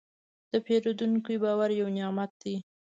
د 0.51 0.53
پیرودونکي 0.65 1.35
باور 1.43 1.69
یو 1.79 1.87
نعمت 1.97 2.31
دی. 2.41 2.55